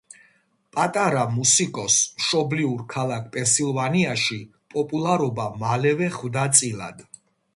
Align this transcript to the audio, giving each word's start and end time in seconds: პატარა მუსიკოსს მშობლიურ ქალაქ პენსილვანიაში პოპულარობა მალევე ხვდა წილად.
პატარა 0.75 1.25
მუსიკოსს 1.33 2.07
მშობლიურ 2.21 2.79
ქალაქ 2.95 3.29
პენსილვანიაში 3.35 4.39
პოპულარობა 4.75 5.47
მალევე 5.65 6.11
ხვდა 6.19 6.49
წილად. 6.61 7.07